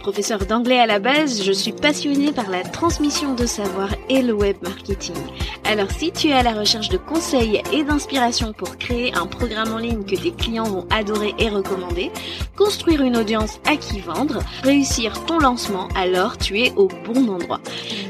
[0.00, 4.32] Professeur d'anglais à la base, je suis passionnée par la transmission de savoir et le
[4.32, 5.14] web marketing.
[5.64, 9.74] Alors si tu es à la recherche de conseils et d'inspiration pour créer un programme
[9.74, 12.10] en ligne que tes clients vont adorer et recommander,
[12.56, 17.60] construire une audience à qui vendre, réussir ton lancement, alors tu es au bon endroit.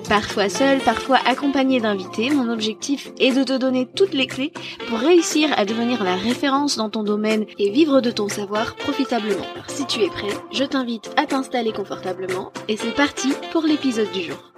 [0.09, 4.53] Parfois seul, parfois accompagné d'invités, mon objectif est de te donner toutes les clés
[4.89, 9.45] pour réussir à devenir la référence dans ton domaine et vivre de ton savoir profitablement.
[9.55, 11.73] Alors si tu es prêt, je t'invite à t'installer
[12.69, 14.50] et c'est parti pour l'épisode du jour.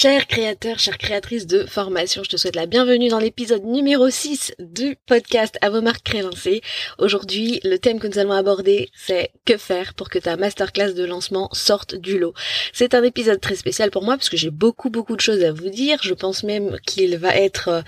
[0.00, 4.54] Chers créateurs, chères créatrices de formation, je te souhaite la bienvenue dans l'épisode numéro 6
[4.60, 6.60] du podcast à vos marques créancées.
[6.98, 11.04] Aujourd'hui, le thème que nous allons aborder, c'est que faire pour que ta masterclass de
[11.04, 12.32] lancement sorte du lot.
[12.72, 15.50] C'est un épisode très spécial pour moi parce que j'ai beaucoup beaucoup de choses à
[15.50, 15.98] vous dire.
[16.00, 17.82] Je pense même qu'il va être euh,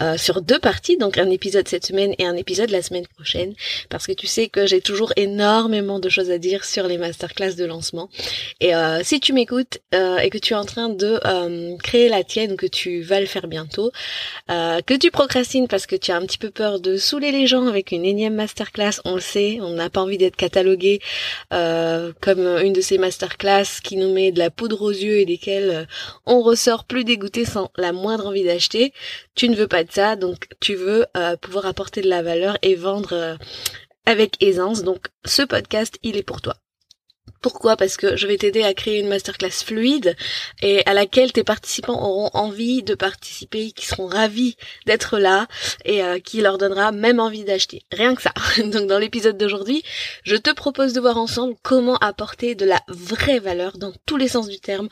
[0.00, 3.56] euh, sur deux parties, donc un épisode cette semaine et un épisode la semaine prochaine,
[3.88, 7.56] parce que tu sais que j'ai toujours énormément de choses à dire sur les masterclass
[7.56, 8.08] de lancement.
[8.60, 11.18] Et euh, si tu m'écoutes et que tu es en train de
[11.56, 13.90] euh, créer la tienne, que tu vas le faire bientôt,
[14.50, 17.46] euh, que tu procrastines parce que tu as un petit peu peur de saouler les
[17.46, 21.00] gens avec une énième masterclass, on le sait, on n'a pas envie d'être catalogué
[21.52, 25.24] euh, comme une de ces masterclass qui nous met de la poudre aux yeux et
[25.24, 25.86] desquelles
[26.26, 28.92] on ressort plus dégoûté sans la moindre envie d'acheter.
[29.34, 31.06] Tu ne veux pas de ça, donc tu veux
[31.40, 33.38] pouvoir apporter de la valeur et vendre
[34.06, 34.82] avec aisance.
[34.82, 36.56] Donc ce podcast, il est pour toi.
[37.42, 37.76] Pourquoi?
[37.76, 40.16] Parce que je vais t'aider à créer une masterclass fluide
[40.62, 44.56] et à laquelle tes participants auront envie de participer, qui seront ravis
[44.86, 45.46] d'être là
[45.84, 47.82] et euh, qui leur donnera même envie d'acheter.
[47.92, 48.32] Rien que ça.
[48.58, 49.82] Donc dans l'épisode d'aujourd'hui,
[50.24, 54.28] je te propose de voir ensemble comment apporter de la vraie valeur dans tous les
[54.28, 54.88] sens du terme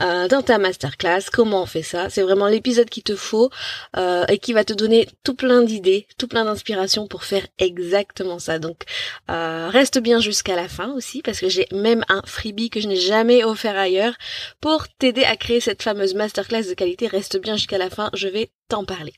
[0.00, 1.24] euh, dans ta masterclass.
[1.32, 2.10] Comment on fait ça?
[2.10, 3.50] C'est vraiment l'épisode qu'il te faut
[3.96, 8.38] euh, et qui va te donner tout plein d'idées, tout plein d'inspiration pour faire exactement
[8.38, 8.58] ça.
[8.58, 8.82] Donc
[9.28, 12.96] reste bien jusqu'à la fin aussi parce que j'ai même un freebie que je n'ai
[12.96, 14.14] jamais offert ailleurs
[14.60, 17.06] pour t'aider à créer cette fameuse masterclass de qualité.
[17.06, 19.14] Reste bien jusqu'à la fin, je vais t'en parler.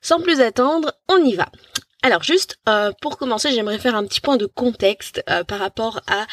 [0.00, 1.48] Sans plus attendre, on y va.
[2.04, 6.00] Alors juste euh, pour commencer, j'aimerais faire un petit point de contexte euh, par rapport
[6.08, 6.26] à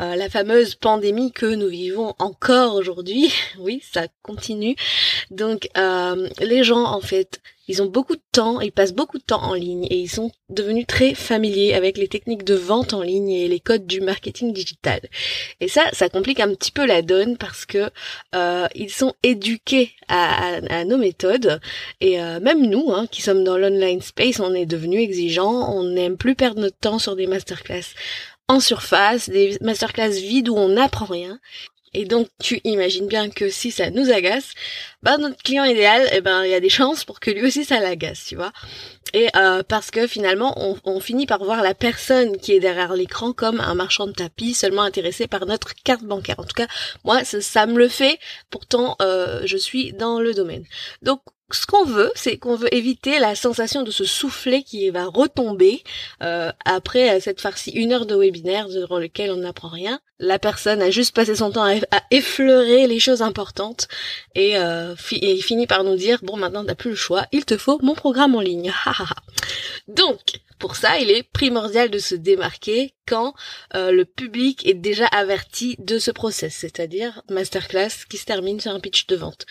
[0.00, 3.32] euh, la fameuse pandémie que nous vivons encore aujourd'hui.
[3.58, 4.76] oui, ça continue.
[5.30, 5.68] Donc
[6.40, 9.54] les gens en fait ils ont beaucoup de temps, ils passent beaucoup de temps en
[9.54, 13.48] ligne et ils sont devenus très familiers avec les techniques de vente en ligne et
[13.48, 15.00] les codes du marketing digital.
[15.60, 17.90] Et ça, ça complique un petit peu la donne parce que
[18.34, 21.60] euh, ils sont éduqués à, nos méthodes
[22.00, 25.84] et euh, même nous, hein, qui sommes dans l'online space, on est devenus exigeants, on
[25.84, 27.94] n'aime plus perdre notre temps sur des masterclass
[28.48, 31.40] en surface, des masterclass vides où on n'apprend rien.
[31.94, 34.52] Et donc tu imagines bien que si ça nous agace,
[35.02, 37.64] bah notre client idéal, eh ben il y a des chances pour que lui aussi
[37.64, 38.52] ça l'agace, tu vois.
[39.14, 40.54] Et euh, parce que finalement
[40.84, 44.54] on, finit par voir la personne qui est derrière l'écran comme un marchand de tapis
[44.54, 46.38] seulement intéressé par notre carte bancaire.
[46.38, 46.66] En tout cas,
[47.04, 48.18] moi ça, ça me le fait.
[48.50, 50.64] Pourtant, euh, je suis dans le domaine.
[51.02, 51.20] Donc
[51.52, 55.84] ce qu'on veut, c'est qu'on veut éviter la sensation de ce soufflet qui va retomber
[56.22, 60.00] euh, après cette farcie une heure de webinaire durant lequel on n'apprend rien.
[60.18, 63.86] La personne a juste passé son temps à, effleurer les choses importantes
[64.34, 67.78] et, euh, finit par nous dire bon maintenant t'as plus le choix, il te faut
[67.80, 68.72] mon programme en ligne.
[69.88, 73.34] Donc pour ça, il est primordial de se démarquer quand
[73.74, 78.72] euh, le public est déjà averti de ce process, c'est-à-dire masterclass qui se termine sur
[78.72, 79.46] un pitch de vente.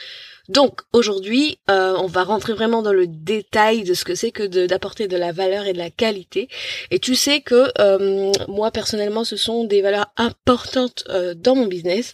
[0.49, 4.43] Donc aujourd'hui, euh, on va rentrer vraiment dans le détail de ce que c'est que
[4.67, 6.49] d'apporter de, la valeur et de la qualité.
[6.91, 11.65] Et tu sais que euh, moi personnellement, ce sont des valeurs importantes euh, dans mon
[11.65, 12.13] business.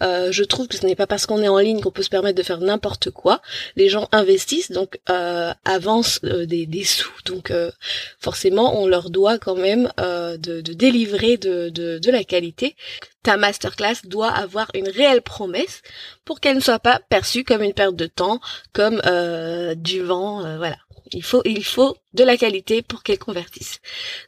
[0.00, 2.38] je trouve que ce n'est pas parce qu'on est en ligne qu'on peut se permettre
[2.38, 3.40] de faire n'importe quoi.
[3.76, 7.12] Les gens investissent, donc avancent des, des, sous.
[7.24, 7.52] Donc
[8.20, 12.74] forcément, on leur doit quand même de, de, délivrer de, de, de la qualité
[13.22, 15.82] ta masterclass doit avoir une réelle promesse
[16.24, 18.40] pour qu'elle ne soit pas perçue comme une perte de temps,
[18.72, 20.78] comme euh, du vent, euh, voilà.
[21.12, 23.80] Il faut, il faut de la qualité pour qu'elle convertisse.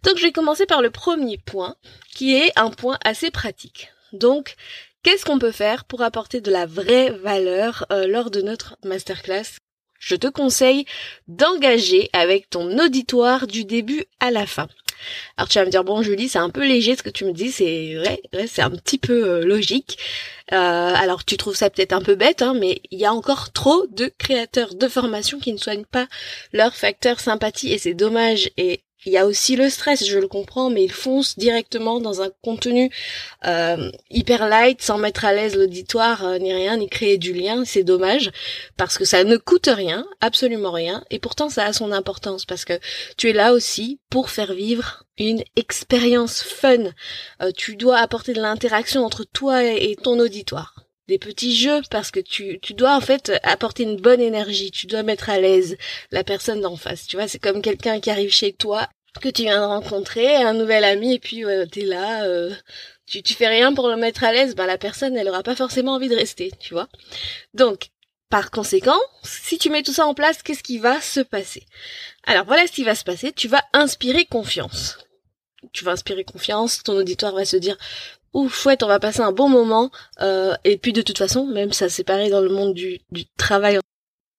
[0.04, 1.74] Donc je vais commencer par le premier point,
[2.14, 3.88] qui est un point assez pratique.
[4.12, 4.54] Donc,
[5.02, 9.58] qu'est-ce qu'on peut faire pour apporter de la vraie valeur euh, lors de notre masterclass?
[9.98, 10.84] Je te conseille
[11.26, 14.68] d'engager avec ton auditoire du début à la fin.
[15.36, 17.32] Alors tu vas me dire bon Julie c'est un peu léger ce que tu me
[17.32, 19.98] dis c'est vrai, c'est un petit peu euh, logique.
[20.52, 23.50] Euh, alors tu trouves ça peut-être un peu bête hein, mais il y a encore
[23.52, 26.06] trop de créateurs de formation qui ne soignent pas
[26.52, 30.28] leur facteur sympathie et c'est dommage et il y a aussi le stress, je le
[30.28, 32.90] comprends, mais ils foncent directement dans un contenu
[33.46, 37.64] euh, hyper light, sans mettre à l'aise l'auditoire euh, ni rien, ni créer du lien.
[37.64, 38.30] C'est dommage
[38.76, 42.64] parce que ça ne coûte rien, absolument rien, et pourtant ça a son importance parce
[42.64, 42.78] que
[43.16, 46.92] tu es là aussi pour faire vivre une expérience fun.
[47.42, 52.10] Euh, tu dois apporter de l'interaction entre toi et ton auditoire des petits jeux parce
[52.10, 55.76] que tu, tu dois en fait apporter une bonne énergie, tu dois mettre à l'aise
[56.10, 57.06] la personne d'en face.
[57.06, 58.88] Tu vois, c'est comme quelqu'un qui arrive chez toi
[59.20, 62.52] que tu viens de rencontrer, un nouvel ami et puis euh, t'es là, euh,
[63.06, 65.54] tu, tu fais rien pour le mettre à l'aise, bah la personne elle aura pas
[65.54, 66.88] forcément envie de rester, tu vois.
[67.52, 67.90] Donc
[68.28, 71.64] par conséquent, si tu mets tout ça en place, qu'est-ce qui va se passer?
[72.24, 74.98] Alors voilà ce qui va se passer, tu vas inspirer confiance.
[75.72, 77.76] Tu vas inspirer confiance, ton auditoire va se dire
[78.34, 79.90] ouf chouette on va passer un bon moment
[80.20, 83.24] euh, et puis de toute façon même ça c'est pareil dans le monde du, du
[83.36, 83.78] travail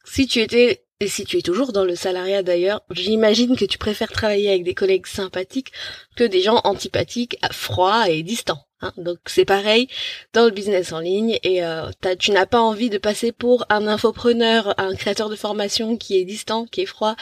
[0.06, 3.78] si tu étais et si tu es toujours dans le salariat d'ailleurs, j'imagine que tu
[3.78, 5.74] préfères travailler avec des collègues sympathiques
[6.16, 8.66] que des gens antipathiques, froids et distants.
[8.80, 8.94] Hein.
[8.96, 9.90] Donc c'est pareil
[10.32, 13.88] dans le business en ligne et euh, tu n'as pas envie de passer pour un
[13.88, 17.18] infopreneur, un créateur de formation qui est distant, qui est froid,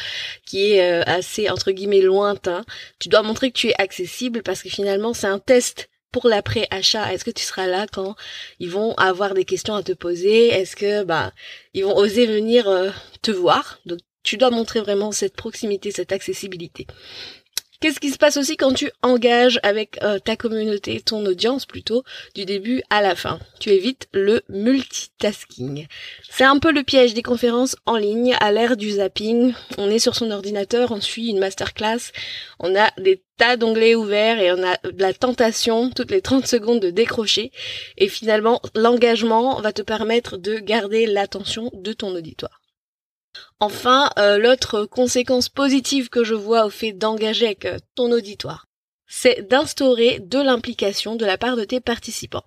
[0.45, 2.63] qui est euh, assez entre guillemets lointain.
[2.99, 7.11] Tu dois montrer que tu es accessible parce que finalement c'est un test pour l'après-achat?
[7.11, 8.15] Est-ce que tu seras là quand
[8.59, 10.47] ils vont avoir des questions à te poser?
[10.47, 11.33] Est-ce que bah
[11.73, 12.89] ils vont oser venir euh,
[13.21, 13.79] te voir?
[13.85, 16.87] Donc tu dois montrer vraiment cette proximité, cette accessibilité.
[17.83, 22.05] Qu'est-ce qui se passe aussi quand tu engages avec euh, ta communauté, ton audience plutôt,
[22.33, 23.39] du début à la fin?
[23.59, 25.87] Tu évites le multitasking.
[26.29, 29.53] C'est un peu le piège des conférences en ligne à l'ère du zapping.
[29.77, 32.13] On est sur son ordinateur, on suit une masterclass,
[32.57, 36.79] on a des tas d'onglets ouverts et on a la tentation toutes les 30 secondes
[36.79, 37.51] de décrocher.
[37.97, 42.62] Et finalement, l'engagement va te permettre de garder l'attention de ton auditoire.
[43.59, 48.67] Enfin, euh, l'autre conséquence positive que je vois au fait d'engager avec euh, ton auditoire,
[49.07, 52.43] c'est d'instaurer de l'implication de la part de tes participants.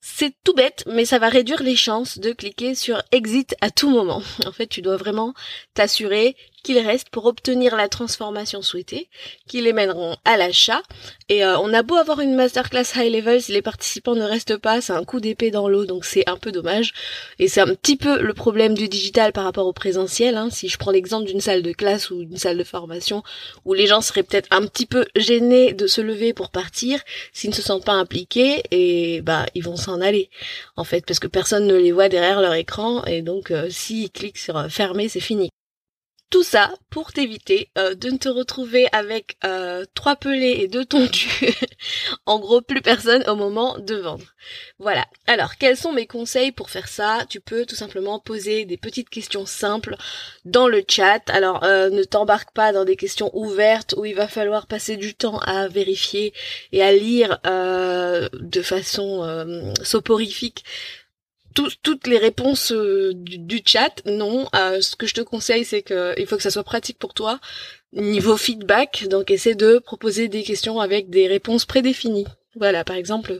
[0.00, 3.88] C'est tout bête, mais ça va réduire les chances de cliquer sur exit à tout
[3.88, 4.22] moment.
[4.46, 5.32] En fait, tu dois vraiment
[5.74, 9.08] t'assurer qu'ils restent pour obtenir la transformation souhaitée,
[9.48, 10.82] qui les mèneront à l'achat.
[11.28, 14.56] Et euh, on a beau avoir une masterclass high level, si les participants ne restent
[14.56, 16.92] pas, c'est un coup d'épée dans l'eau, donc c'est un peu dommage.
[17.38, 20.36] Et c'est un petit peu le problème du digital par rapport au présentiel.
[20.36, 20.48] Hein.
[20.50, 23.22] Si je prends l'exemple d'une salle de classe ou d'une salle de formation,
[23.64, 27.00] où les gens seraient peut-être un petit peu gênés de se lever pour partir,
[27.32, 30.30] s'ils ne se sentent pas impliqués, et bah ils vont s'en aller,
[30.76, 34.10] en fait, parce que personne ne les voit derrière leur écran, et donc euh, s'ils
[34.10, 35.50] cliquent sur euh, fermer, c'est fini.
[36.32, 40.86] Tout ça pour t'éviter euh, de ne te retrouver avec euh, trois pelés et deux
[40.86, 41.28] tondus.
[42.26, 44.24] en gros, plus personne au moment de vendre.
[44.78, 45.04] Voilà.
[45.26, 47.26] Alors, quels sont mes conseils pour faire ça?
[47.28, 49.94] Tu peux tout simplement poser des petites questions simples
[50.46, 51.20] dans le chat.
[51.28, 55.14] Alors, euh, ne t'embarque pas dans des questions ouvertes où il va falloir passer du
[55.14, 56.32] temps à vérifier
[56.72, 60.64] et à lire de façon soporifique
[61.54, 64.48] toutes les réponses euh, du, chat, non.
[64.54, 67.14] Euh, ce que je te conseille, c'est que il faut que ça soit pratique pour
[67.14, 67.40] toi.
[67.92, 72.26] Niveau feedback, donc essaie de proposer des questions avec des réponses prédéfinies.
[72.54, 73.38] Voilà, par exemple,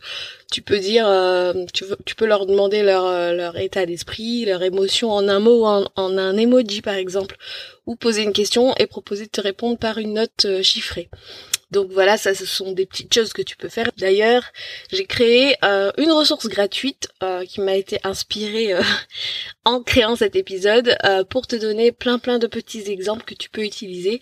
[0.50, 5.38] tu peux dire, euh, tu, peux leur demander leur, état d'esprit, leur émotion en un
[5.38, 7.36] mot en, en, un emoji, par exemple,
[7.86, 11.10] ou poser une question et proposer de te répondre par une note chiffrée.
[11.72, 13.90] Donc voilà, ça ce sont des petites choses que tu peux faire.
[13.96, 14.44] D'ailleurs,
[14.92, 18.82] j'ai créé euh, une ressource gratuite euh, qui m'a été inspirée euh,
[19.64, 20.94] en créant cet épisode
[21.30, 24.20] pour te donner plein plein de petits exemples que tu peux utiliser.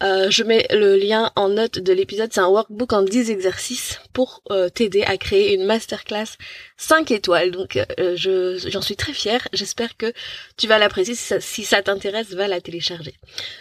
[0.00, 4.42] je mets le lien en note de l'épisode, c'est un workbook en 10 exercices pour
[4.74, 6.36] t'aider à créer une masterclass
[6.78, 7.50] 5 étoiles.
[7.50, 9.46] Donc je j'en suis très fière.
[9.52, 10.12] J'espère que
[10.56, 11.14] tu vas l'apprécier.
[11.14, 13.14] Si ça, t'intéresse, va la télécharger.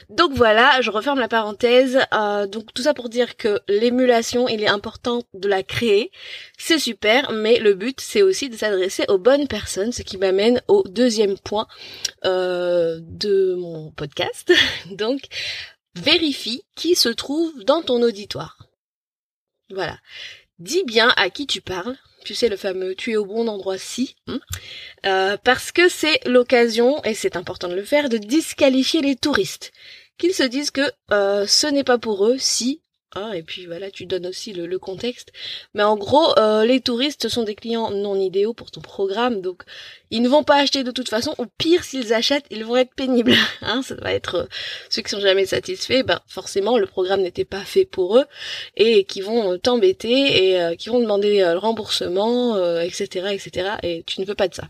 [0.10, 2.00] Donc voilà, je referme la parenthèse.
[2.48, 6.12] donc tout ça pour dire que l'émulation, il est important de la créer.
[6.58, 10.62] C'est super, mais le but, c'est aussi de s'adresser aux bonnes personnes, ce qui m'amène
[10.68, 11.68] au deuxième point
[12.26, 14.54] euh, de mon podcast.
[14.92, 15.22] Donc,
[15.96, 18.58] vérifie qui se trouve dans ton auditoire.
[19.70, 19.98] Voilà.
[20.60, 21.98] Dis bien à qui tu parles.
[22.28, 24.18] Tu sais le fameux tu es au bon endroit si.
[24.28, 24.42] Hein.
[25.06, 29.72] Euh, parce que c'est l'occasion, et c'est important de le faire, de disqualifier les touristes.
[30.18, 32.82] Qu'ils se disent que euh, ce n'est pas pour eux si
[33.16, 35.32] Hein, et puis voilà, tu donnes aussi le, contexte.
[35.74, 39.64] Mais en gros, euh, les touristes sont des clients non idéaux pour ton programme, donc
[40.12, 41.34] ils ne vont pas acheter de toute façon.
[41.38, 43.34] Ou pire, s'ils achètent, ils vont être pénibles.
[43.62, 44.46] Hein, ça va être euh,
[44.90, 46.04] ceux qui sont jamais satisfaits.
[46.04, 48.26] Ben forcément, le programme n'était pas fait pour eux
[48.76, 53.72] et qui vont euh, t'embêter et qui vont demander le remboursement, etc., etc.
[53.84, 54.68] Et tu ne veux pas de ça.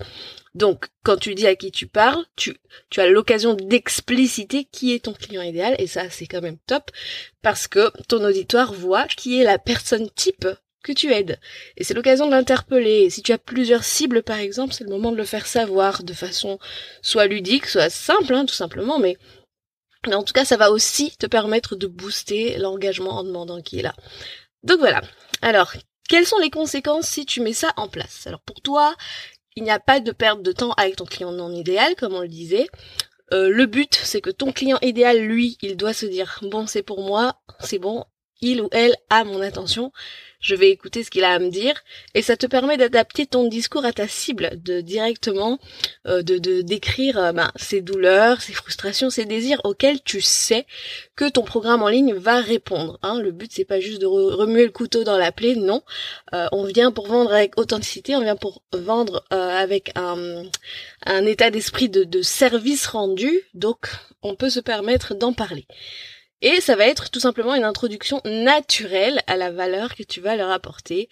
[0.58, 2.58] Donc, quand tu dis à qui tu parles, tu,
[2.90, 6.90] tu as l'occasion d'expliciter qui est ton client idéal, et ça, c'est quand même top,
[7.44, 10.48] parce que ton auditoire voit qui est la personne type
[10.84, 11.40] que tu aides.
[11.76, 13.08] Et c'est l'occasion de l'interpeller.
[13.12, 16.14] Si tu as plusieurs cibles, par exemple, c'est le moment de le faire savoir de
[16.14, 16.58] façon
[17.04, 19.16] soit ludique, soit simple, hein, tout simplement, mais
[20.08, 23.80] mais en tout cas, ça va aussi te permettre de booster l'engagement en demandant qui
[23.80, 23.94] est là.
[24.64, 25.02] Donc voilà.
[25.42, 25.74] Alors,
[26.10, 28.26] quelles sont les conséquences si tu mets ça en place?
[28.26, 28.96] Alors pour toi,
[29.58, 32.22] il n'y a pas de perte de temps avec ton client non idéal, comme on
[32.22, 32.68] le disait.
[33.34, 36.84] Euh, le but, c'est que ton client idéal, lui, il doit se dire, bon, c'est
[36.84, 38.06] pour moi, c'est bon,
[38.42, 39.92] il ou elle a mon attention,
[40.40, 43.48] je vais écouter ce qu'il a à me dire et ça te permet d'adapter ton
[43.48, 45.60] discours à ta cible, de directement
[46.06, 50.66] euh, de, décrire euh, ben, ses douleurs, ses frustrations, ses désirs auxquels tu sais
[51.16, 53.00] que ton programme en ligne va répondre.
[53.02, 53.20] Hein.
[53.20, 55.82] Le but c'est pas juste de remuer le couteau dans la plaie, non.
[56.34, 60.46] Euh, on vient pour vendre avec authenticité, on vient pour vendre avec un,
[61.26, 63.88] état d'esprit de, de service rendu, donc
[64.22, 65.66] on peut se permettre d'en parler.
[66.42, 70.36] Et ça va être tout simplement une introduction naturelle à la valeur que tu vas
[70.36, 71.10] leur apporter.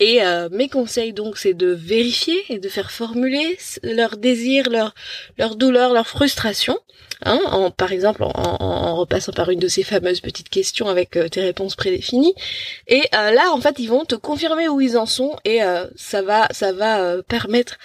[0.00, 4.92] Et euh, mes conseils donc c'est de vérifier et de faire formuler leurs désirs, leurs
[5.38, 6.80] leur douleurs, leurs frustrations,
[7.24, 11.28] hein, en, par exemple en, repassant par une de ces fameuses petites questions avec euh,
[11.28, 12.34] tes réponses prédéfinies.
[12.88, 15.60] Et euh, là en fait ils vont te confirmer où ils en sont et
[15.94, 17.78] ça va ça va permettre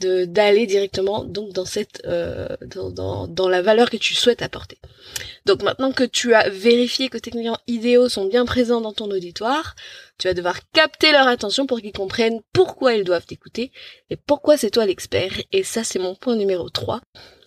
[0.00, 4.78] d'aller directement donc dans cette euh, dans, dans, dans, la valeur que tu souhaites apporter.
[5.46, 9.10] Donc maintenant que tu as vérifié que tes clients idéaux sont bien présents dans ton
[9.10, 9.74] auditoire,
[10.18, 13.72] tu vas devoir capter leur attention pour qu'ils comprennent pourquoi ils doivent t'écouter
[14.10, 15.32] et pourquoi c'est toi l'expert.
[15.52, 17.00] Et ça c'est mon point numéro 3.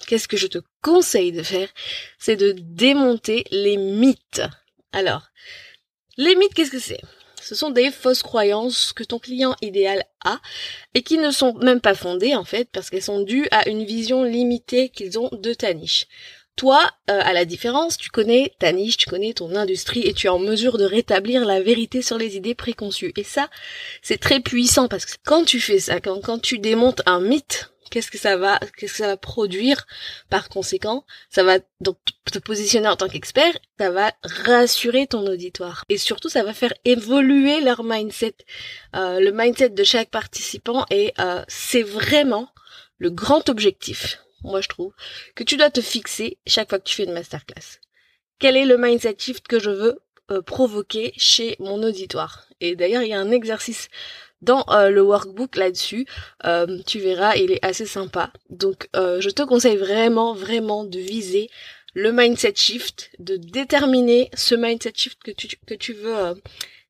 [0.07, 1.69] Qu'est-ce que je te conseille de faire?
[2.17, 4.41] C'est de démonter les mythes.
[4.91, 5.29] Alors,
[6.17, 7.01] les mythes, qu'est-ce que c'est?
[7.49, 10.39] Ce sont des fausses croyances que ton client idéal a
[10.93, 13.83] et qui ne sont même pas fondées en fait parce qu'elles sont dues à une
[13.85, 16.05] vision limitée qu'ils ont de ta niche.
[16.57, 20.27] Toi, euh, à la différence, tu connais ta niche, tu connais ton industrie et tu
[20.27, 23.13] es en mesure de rétablir la vérité sur les idées préconçues.
[23.17, 23.49] Et ça,
[24.03, 27.71] c'est très puissant parce que quand tu fais ça, quand, quand tu démontes un mythe,
[27.89, 29.85] qu'est-ce que ça va, que ça va produire
[30.29, 31.05] par conséquent.
[31.29, 31.97] Ça va donc
[32.31, 35.83] te positionner en tant qu'expert, ça va rassurer ton auditoire.
[35.89, 38.35] Et surtout ça va faire évoluer leur mindset,
[38.95, 42.49] euh, le mindset de chaque participant et euh, c'est vraiment
[42.97, 44.93] le grand objectif, moi je trouve,
[45.35, 47.79] que tu dois te fixer chaque fois que tu fais une masterclass.
[48.39, 49.99] Quel est le mindset shift que je veux
[50.31, 52.45] euh, provoquer chez mon auditoire?
[52.61, 53.89] Et d'ailleurs il y a un exercice
[54.41, 56.05] dans euh, le workbook là-dessus.
[56.45, 58.31] Euh, tu verras, il est assez sympa.
[58.49, 61.49] Donc euh, je te conseille vraiment, vraiment de viser
[61.93, 66.35] le mindset shift, de déterminer ce mindset shift que tu, que tu veux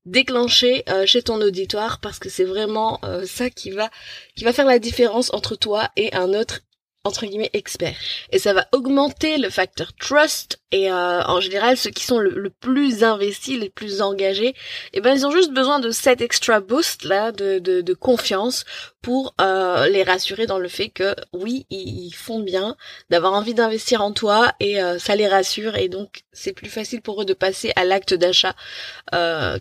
[0.06, 3.90] déclencher chez ton auditoire parce que c'est vraiment ça qui va
[4.36, 6.62] qui va faire la différence entre toi et un autre
[7.06, 7.96] entre guillemets expert.
[8.32, 12.50] Et ça va augmenter le facteur trust et euh, en général ceux qui sont le,
[12.50, 14.54] plus investis les plus engagés
[14.94, 18.66] eh ben ils ont juste besoin de cet extra boost là de, de, de confiance
[19.02, 22.76] pour euh, les rassurer dans le fait que oui ils, font bien
[23.10, 27.02] d'avoir envie d'investir en toi et euh, ça les rassure et donc c'est plus facile
[27.02, 28.56] pour eux de passer à l'acte d'achat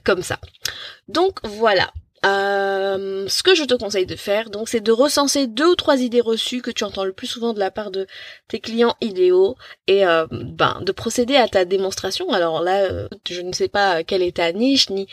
[0.04, 0.38] comme ça.
[1.08, 1.90] Donc voilà
[2.28, 6.00] euh, ce que je te conseille de faire, donc, c'est de recenser deux ou trois
[6.00, 8.06] idées reçues que tu entends le plus souvent de la part de
[8.48, 9.56] tes clients idéaux
[9.86, 12.32] et euh, ben de procéder à ta démonstration.
[12.32, 15.06] Alors là, euh, je ne sais pas quelle est ta niche ni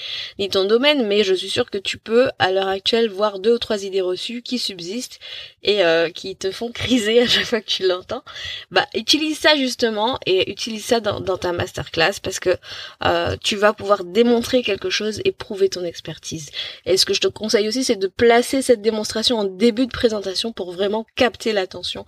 [0.50, 3.60] ton domaine, mais je suis sûre que tu peux à l'heure actuelle voir deux ou
[3.60, 5.20] trois idées reçues qui subsistent
[5.64, 5.82] et
[6.14, 8.24] qui te font criser à chaque fois que tu l'entends.
[8.72, 12.58] Bah utilise ça justement et utilise ça dans, ta masterclass parce que
[13.44, 16.50] tu vas pouvoir démontrer quelque chose et prouver ton expertise.
[16.86, 19.92] Et ce que je te conseille aussi, c'est de placer cette démonstration en début de
[19.92, 22.04] présentation pour vraiment capter l'attention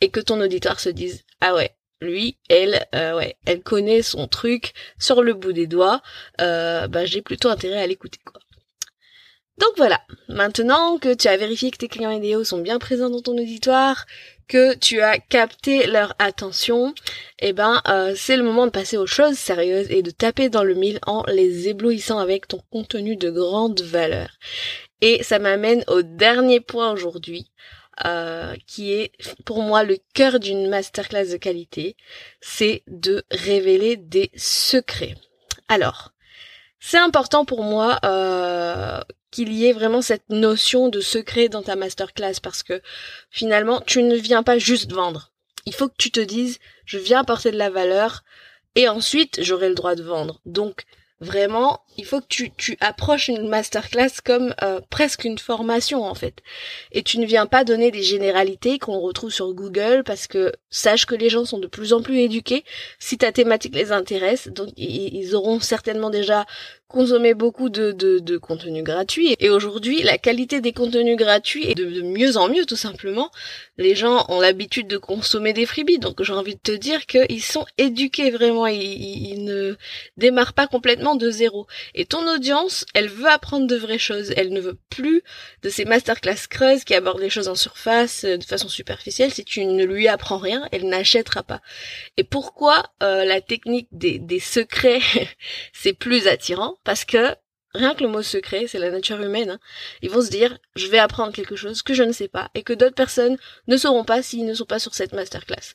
[0.00, 4.26] et que ton auditoire se dise ah ouais lui, elle, euh, ouais, elle connaît son
[4.26, 6.02] truc sur le bout des doigts.
[6.40, 8.40] Euh, bah, j'ai plutôt intérêt à l'écouter, quoi.
[9.58, 10.00] Donc voilà.
[10.28, 14.06] Maintenant que tu as vérifié que tes clients idéaux sont bien présents dans ton auditoire,
[14.50, 16.92] que tu as capté leur attention,
[17.38, 20.64] eh ben euh, c'est le moment de passer aux choses sérieuses et de taper dans
[20.64, 24.28] le mille en les éblouissant avec ton contenu de grande valeur.
[25.02, 27.52] Et ça m'amène au dernier point aujourd'hui,
[28.04, 29.12] euh, qui est
[29.44, 31.96] pour moi le cœur d'une masterclass de qualité,
[32.40, 35.14] c'est de révéler des secrets.
[35.68, 36.10] Alors,
[36.80, 41.76] c'est important pour moi euh, qu'il y ait vraiment cette notion de secret dans ta
[41.76, 42.80] masterclass parce que
[43.30, 45.30] finalement, tu ne viens pas juste vendre.
[45.66, 48.24] Il faut que tu te dises, je viens apporter de la valeur
[48.74, 50.40] et ensuite j'aurai le droit de vendre.
[50.46, 50.84] Donc,
[51.22, 56.14] Vraiment, il faut que tu, tu approches une masterclass comme euh, presque une formation en
[56.14, 56.36] fait.
[56.92, 61.04] Et tu ne viens pas donner des généralités qu'on retrouve sur Google parce que sache
[61.04, 62.64] que les gens sont de plus en plus éduqués.
[62.98, 66.46] Si ta thématique les intéresse, donc ils auront certainement déjà
[66.90, 69.36] consommer beaucoup de, de, de contenu gratuit.
[69.38, 73.30] Et aujourd'hui, la qualité des contenus gratuits est de, mieux en mieux, tout simplement.
[73.78, 77.42] Les gens ont l'habitude de consommer des freebies, donc j'ai envie de te dire qu'ils
[77.42, 79.76] sont éduqués vraiment, ils, ils, ne
[80.16, 81.66] démarrent pas complètement de zéro.
[81.94, 85.22] Et ton audience, elle veut apprendre de vraies choses, elle ne veut plus
[85.62, 89.32] de ces masterclass creuses qui abordent les choses en surface, euh, de façon superficielle.
[89.32, 91.60] Si tu ne lui apprends rien, elle n'achètera pas.
[92.16, 95.00] Et pourquoi euh, la technique des, des secrets,
[95.72, 96.79] c'est plus attirant?
[96.84, 97.34] Parce que
[97.74, 99.60] rien que le mot secret, c'est la nature humaine, hein,
[100.02, 102.62] ils vont se dire, je vais apprendre quelque chose que je ne sais pas et
[102.62, 103.36] que d'autres personnes
[103.68, 105.74] ne sauront pas s'ils ne sont pas sur cette masterclass.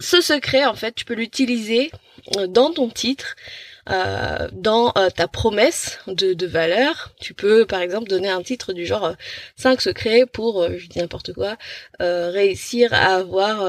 [0.00, 1.90] Ce secret, en fait, tu peux l'utiliser
[2.36, 3.34] euh, dans ton titre,
[3.90, 7.12] euh, dans euh, ta promesse de, de, valeur.
[7.20, 9.16] Tu peux, par exemple, donner un titre du genre
[9.56, 11.56] 5 secrets pour, je dis n'importe quoi,
[11.98, 13.62] réussir à avoir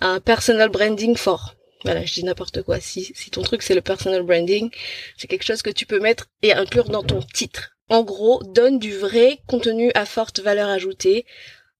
[0.00, 1.54] un personal branding fort.
[1.84, 2.80] Voilà, je dis n'importe quoi.
[2.80, 4.70] Si, si ton truc c'est le personal branding,
[5.16, 7.76] c'est quelque chose que tu peux mettre et inclure dans ton titre.
[7.88, 11.26] En gros, donne du vrai contenu à forte valeur ajoutée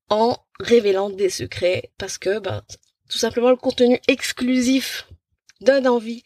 [0.08, 2.62] en révélant des secrets parce que ben
[3.08, 5.06] tout simplement le contenu exclusif
[5.60, 6.22] donne envie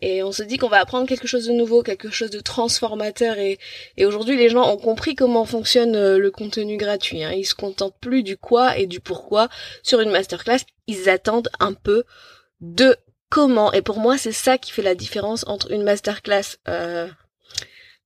[0.00, 3.38] et on se dit qu'on va apprendre quelque chose de nouveau, quelque chose de transformateur
[3.38, 3.58] et,
[3.96, 7.22] et aujourd'hui les gens ont compris comment fonctionne euh, le contenu gratuit.
[7.22, 7.32] Hein.
[7.32, 9.48] Ils se contentent plus du quoi et du pourquoi
[9.82, 12.04] sur une masterclass, ils attendent un peu
[12.60, 12.96] de
[13.28, 13.72] comment.
[13.72, 17.08] Et pour moi, c'est ça qui fait la différence entre une masterclass euh,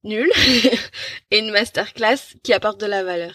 [0.04, 0.30] nulle
[1.30, 3.34] et une masterclass qui apporte de la valeur.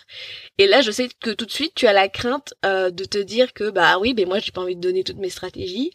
[0.57, 3.17] Et là, je sais que tout de suite, tu as la crainte euh, de te
[3.17, 5.91] dire que bah oui, mais moi j'ai pas envie de donner toutes mes stratégies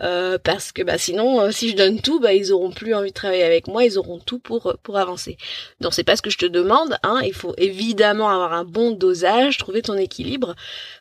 [0.00, 3.10] euh, parce que bah sinon, euh, si je donne tout, bah ils auront plus envie
[3.10, 5.36] de travailler avec moi, ils auront tout pour pour avancer.
[5.80, 6.96] Donc c'est pas ce que je te demande.
[7.02, 7.20] Hein.
[7.24, 10.54] Il faut évidemment avoir un bon dosage, trouver ton équilibre,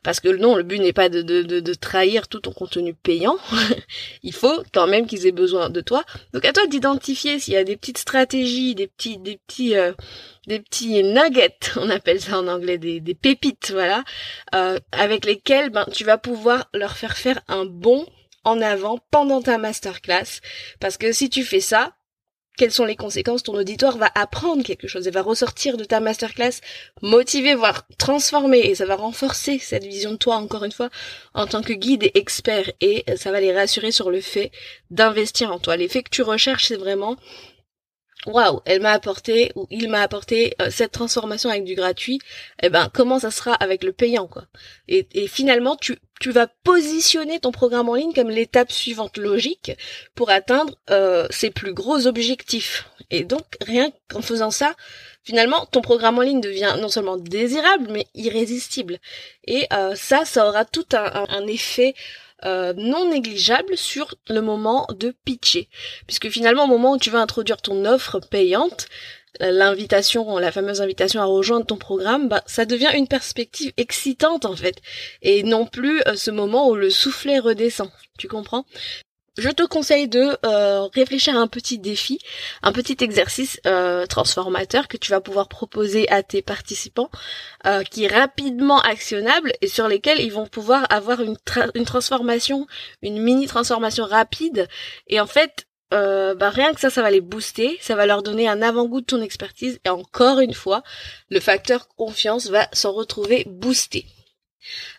[0.04, 2.94] parce que non, le but n'est pas de, de, de, de trahir tout ton contenu
[2.94, 3.38] payant.
[4.24, 6.04] Il faut quand même qu'ils aient besoin de toi.
[6.34, 9.76] Donc à toi d'identifier s'il y a des petites stratégies, des petits des petits
[10.48, 14.04] des petits nuggets, on appelle ça en anglais des, des pépites, voilà,
[14.56, 18.06] euh, avec lesquels ben tu vas pouvoir leur faire faire un bond
[18.44, 20.42] en avant pendant ta masterclass,
[20.80, 21.94] parce que si tu fais ça,
[22.56, 23.42] quelles sont les conséquences?
[23.42, 26.62] Ton auditoire va apprendre quelque chose et va ressortir de ta masterclass
[27.02, 30.92] motivé, voire transformé, et ça va renforcer cette vision de toi encore une fois
[31.34, 34.52] en tant que guide et expert, et ça va les rassurer sur le fait
[34.92, 35.78] d'investir en toi.
[35.78, 37.18] L'effet que tu recherches, c'est vraiment
[38.26, 42.20] waouh, elle m'a apporté ou il m'a apporté euh, cette transformation avec du gratuit,
[42.62, 44.46] eh ben comment ça sera avec le payant quoi.
[44.88, 49.72] Et, finalement tu tu vas positionner ton programme en ligne comme l'étape suivante logique
[50.16, 52.90] pour atteindre euh, ses plus gros objectifs.
[53.10, 54.74] Et donc rien qu'en faisant ça,
[55.24, 59.00] finalement ton programme en ligne devient non seulement désirable mais irrésistible.
[59.46, 61.94] Et euh, ça, ça aura tout un, un effet
[62.46, 65.70] euh, non négligeable sur le moment de pitcher.
[66.08, 68.88] Puisque finalement, au moment où tu vas introduire ton offre payante,
[69.42, 74.46] euh, l'invitation, la fameuse invitation à rejoindre ton programme, bah, ça devient une perspective excitante
[74.46, 74.78] en fait,
[75.24, 77.90] et non plus euh, ce moment où le soufflet redescend.
[78.20, 78.66] Tu comprends?
[79.38, 82.20] Je te conseille de euh, réfléchir à un petit défi,
[82.62, 87.10] un petit exercice euh, transformateur que tu vas pouvoir proposer à tes participants,
[87.66, 91.38] euh, qui est rapidement actionnable et sur lesquels ils vont pouvoir avoir une,
[91.86, 92.68] transformation,
[93.02, 94.68] une mini transformation rapide.
[95.08, 98.48] Et en fait, bah, rien que ça, ça va les booster, ça va leur donner
[98.48, 100.82] un avant-goût de ton expertise et encore une fois,
[101.30, 104.08] le facteur confiance va s'en retrouver boosté.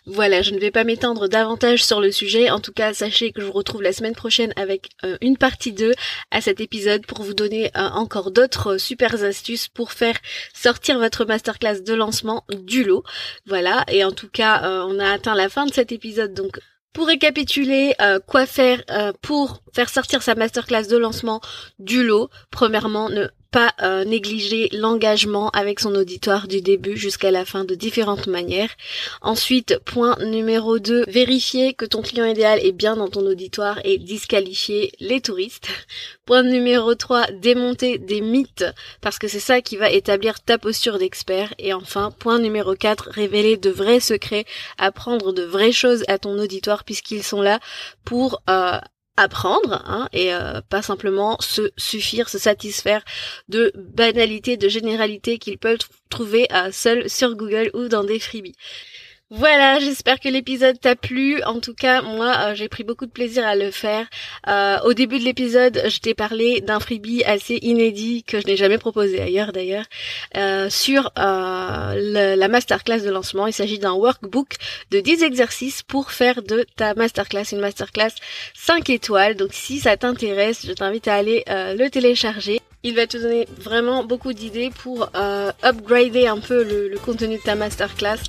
[0.05, 2.49] Voilà, je ne vais pas m'étendre davantage sur le sujet.
[2.49, 5.71] En tout cas, sachez que je vous retrouve la semaine prochaine avec euh, une partie
[5.71, 5.93] 2
[6.31, 10.17] à cet épisode pour vous donner euh, encore d'autres super astuces pour faire
[10.53, 13.03] sortir votre masterclass de lancement du lot.
[13.45, 16.59] Voilà, et en tout cas, euh, on a atteint la fin de cet épisode, donc
[16.93, 17.93] pour récapituler,
[18.25, 18.81] quoi faire
[19.21, 21.41] pour faire sortir sa masterclass de lancement
[21.77, 27.45] du lot Premièrement, ne pas euh, négliger l'engagement avec son auditoire du début jusqu'à la
[27.45, 28.71] fin de différentes manières.
[29.21, 33.97] Ensuite, point numéro 2, vérifier que ton client idéal est bien dans ton auditoire et
[33.97, 35.69] disqualifier les touristes.
[36.25, 38.65] Point numéro 3, démonter des mythes
[38.99, 41.53] parce que c'est ça qui va établir ta posture d'expert.
[41.57, 44.43] Et enfin, point numéro 4, révéler de vrais secrets,
[44.77, 47.61] apprendre de vraies choses à ton auditoire puisqu'ils sont là
[48.03, 48.79] pour euh,
[49.17, 53.03] apprendre hein, et euh, pas simplement se suffire, se satisfaire
[53.49, 55.77] de banalités, de généralités qu'ils peuvent
[56.09, 58.55] trouver à seuls sur Google ou dans des freebies.
[59.31, 61.41] Voilà, j'espère que l'épisode t'a plu.
[61.45, 64.05] En tout cas, moi, euh, j'ai pris beaucoup de plaisir à le faire.
[64.47, 68.55] Euh, au début de l'épisode, je t'ai parlé d'un freebie assez inédit que je n'ai
[68.55, 69.85] jamais proposé ailleurs d'ailleurs
[70.37, 73.47] euh, sur la masterclass de lancement.
[73.47, 74.57] Il s'agit d'un workbook
[74.91, 78.13] de 10 exercices pour faire de ta masterclass une masterclass
[78.53, 79.35] 5 étoiles.
[79.35, 82.61] Donc si ça t'intéresse, je t'invite à aller le télécharger.
[82.87, 87.41] Il va te donner vraiment beaucoup d'idées pour euh, upgrader un peu le, contenu de
[87.41, 88.19] ta masterclass.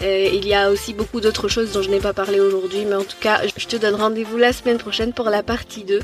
[0.00, 3.04] il y a aussi beaucoup d'autres choses dont je n'ai pas parlé aujourd'hui, mais en
[3.04, 6.00] tout cas, je te donne rendez-vous la semaine prochaine pour la partie 2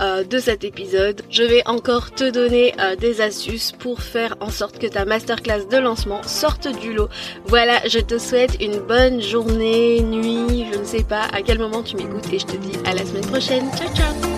[0.00, 1.22] euh, de cet épisode.
[1.30, 5.66] Je vais encore te donner euh, des astuces pour faire en sorte que ta masterclass
[5.70, 7.08] de lancement sorte du lot.
[7.44, 11.82] Voilà, je te souhaite une bonne journée, nuit, je ne sais pas à quel moment
[11.82, 13.70] tu m'écoutes et je te dis à la semaine prochaine.
[13.76, 14.31] Ciao ciao